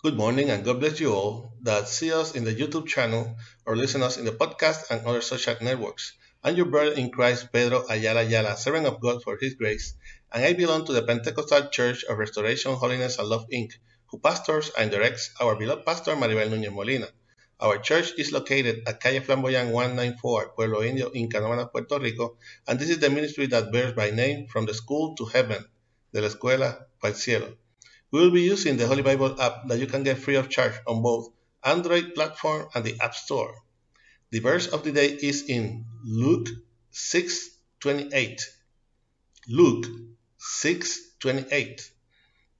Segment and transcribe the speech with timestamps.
[0.00, 3.34] Good morning and God bless you all that see us in the YouTube channel
[3.66, 6.12] or listen us in the podcast and other social networks.
[6.44, 9.94] I'm your brother in Christ, Pedro Ayala Ayala, servant of God for His grace,
[10.30, 13.72] and I belong to the Pentecostal Church of Restoration, Holiness, and Love Inc.,
[14.06, 17.08] who pastors and directs our beloved pastor Maribel Núñez Molina.
[17.58, 22.36] Our church is located at Calle Flamboyant 194, Pueblo Indio, in Canóvanas, Puerto Rico,
[22.68, 25.64] and this is the ministry that bears by name From the School to Heaven,
[26.14, 27.56] de la Escuela el Cielo.
[28.10, 30.72] We will be using the Holy Bible app that you can get free of charge
[30.86, 31.28] on both
[31.62, 33.54] Android platform and the App Store.
[34.30, 36.48] The verse of the day is in Luke
[36.90, 38.40] 6:28.
[39.48, 39.86] Luke
[40.38, 41.90] 6:28.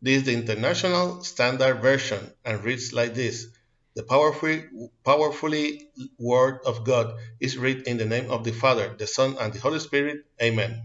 [0.03, 3.47] This is the International Standard Version and reads like this.
[3.95, 9.07] The powerful, powerfully word of God is read in the name of the Father, the
[9.07, 10.27] Son, and the Holy Spirit.
[10.43, 10.85] Amen.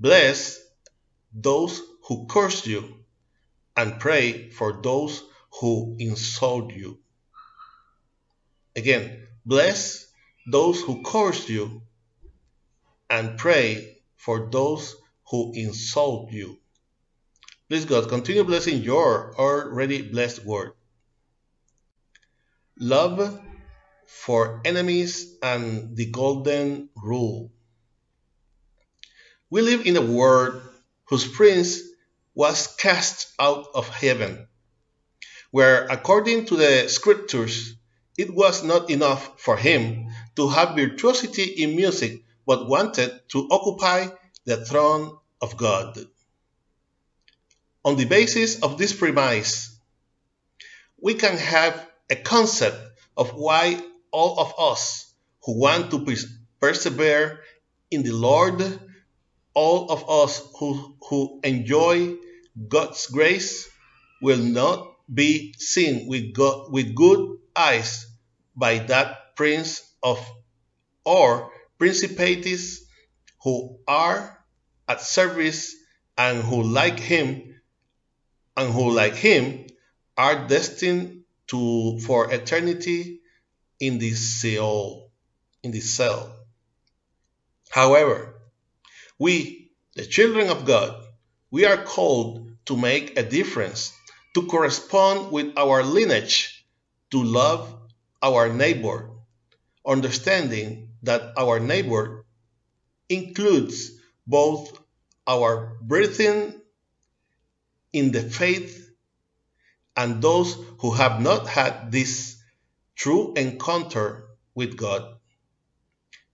[0.00, 0.58] Bless
[1.32, 2.99] those who curse you
[3.76, 5.22] and pray for those
[5.60, 6.98] who insult you.
[8.76, 10.06] Again, bless
[10.50, 11.82] those who curse you
[13.08, 14.96] and pray for those
[15.30, 16.58] who insult you.
[17.68, 20.72] Please God, continue blessing your already blessed word.
[22.78, 23.40] Love
[24.06, 27.52] for enemies and the golden rule.
[29.50, 30.62] We live in a world
[31.04, 31.80] whose prince
[32.34, 34.46] was cast out of heaven,
[35.50, 37.74] where according to the scriptures,
[38.16, 40.06] it was not enough for him
[40.36, 44.06] to have virtuosity in music, but wanted to occupy
[44.44, 45.98] the throne of God.
[47.84, 49.78] On the basis of this premise,
[51.00, 52.76] we can have a concept
[53.16, 55.12] of why all of us
[55.44, 56.04] who want to
[56.60, 57.40] persevere
[57.90, 58.89] in the Lord
[59.54, 62.14] all of us who, who enjoy
[62.68, 63.68] God's grace
[64.22, 68.06] will not be seen with, God, with good eyes
[68.56, 70.24] by that prince of
[71.04, 72.86] or principalities
[73.42, 74.38] who are
[74.88, 75.74] at service
[76.16, 77.60] and who like him
[78.56, 79.66] and who like him
[80.16, 83.20] are destined to for eternity
[83.80, 85.10] in the Sheol,
[85.62, 86.36] in the cell.
[87.70, 88.39] However,
[89.20, 91.04] we, the children of God,
[91.50, 93.92] we are called to make a difference,
[94.34, 96.64] to correspond with our lineage,
[97.10, 97.76] to love
[98.22, 99.10] our neighbor,
[99.86, 102.24] understanding that our neighbor
[103.10, 103.90] includes
[104.26, 104.80] both
[105.26, 106.54] our breathing
[107.92, 108.90] in the faith
[109.96, 112.40] and those who have not had this
[112.94, 115.16] true encounter with God.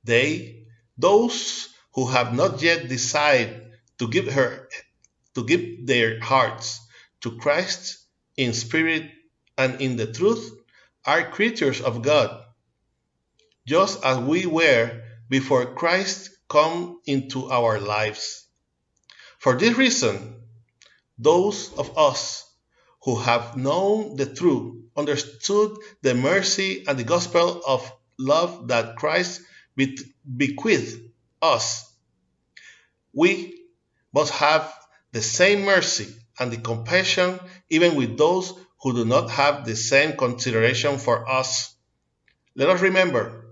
[0.04, 0.66] They,
[0.96, 4.68] those who have not yet decided to give her
[5.34, 6.78] to give their hearts
[7.22, 7.98] to Christ
[8.36, 9.10] in spirit
[9.56, 10.52] and in the truth
[11.06, 12.44] are creatures of God,
[13.66, 18.46] just as we were before Christ come into our lives.
[19.38, 20.36] For this reason,
[21.18, 22.44] those of us
[23.04, 29.40] who have known the truth, understood the mercy and the gospel of love that Christ
[29.76, 31.00] bequeathed
[31.40, 31.85] us
[33.16, 33.58] we
[34.12, 34.72] must have
[35.12, 37.40] the same mercy and the compassion
[37.70, 41.74] even with those who do not have the same consideration for us.
[42.54, 43.46] Let us remember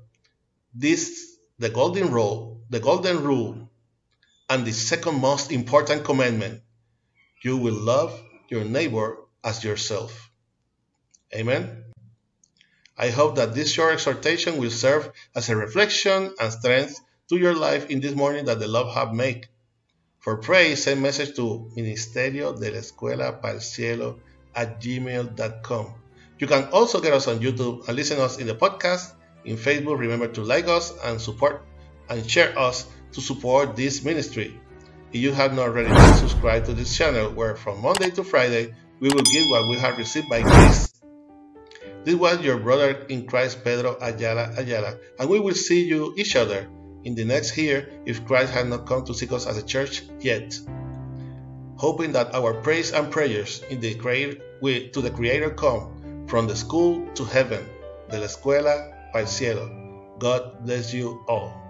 [0.74, 3.70] this the golden rule, the golden rule,
[4.50, 6.60] and the second most important commandment.
[7.42, 8.12] You will love
[8.50, 10.30] your neighbor as yourself.
[11.34, 11.84] Amen.
[12.98, 17.54] I hope that this short exhortation will serve as a reflection and strength to your
[17.54, 19.48] life in this morning that the Lord have made.
[20.24, 24.20] For praise, send message to Ministerio de la Escuela para el Cielo
[24.54, 25.94] at gmail.com.
[26.38, 29.12] You can also get us on YouTube and listen us in the podcast.
[29.44, 31.66] In Facebook, remember to like us and support
[32.08, 34.58] and share us to support this ministry.
[35.12, 39.10] If you have not already, subscribe to this channel where from Monday to Friday we
[39.10, 41.02] will give what we have received by grace.
[42.04, 46.34] This was your brother in Christ, Pedro Ayala Ayala, and we will see you each
[46.34, 46.66] other
[47.04, 50.02] in the next year if Christ had not come to seek us as a church
[50.20, 50.58] yet.
[51.76, 56.56] Hoping that our praise and prayers in the creator, to the Creator come from the
[56.56, 57.66] school to heaven,
[58.10, 59.68] de la escuela el cielo.
[60.18, 61.63] God bless you all.